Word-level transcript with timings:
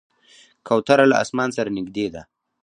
کوتره 0.67 1.05
له 1.11 1.15
اسمان 1.23 1.49
سره 1.57 1.69
نږدې 1.77 2.07
ده. 2.13 2.21